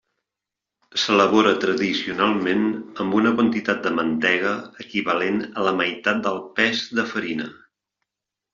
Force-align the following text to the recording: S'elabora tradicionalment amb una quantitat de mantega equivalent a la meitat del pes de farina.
S'elabora 1.01 1.51
tradicionalment 1.63 2.63
amb 3.05 3.17
una 3.19 3.35
quantitat 3.41 3.85
de 3.85 3.93
mantega 3.99 4.55
equivalent 4.87 5.39
a 5.51 5.69
la 5.69 5.77
meitat 5.85 6.27
del 6.27 6.43
pes 6.59 6.85
de 7.01 7.09
farina. 7.15 7.51